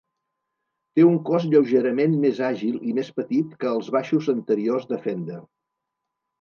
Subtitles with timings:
[0.99, 5.41] Té un cos lleugerament més àgil i més petit que els baixos anteriors de Fender.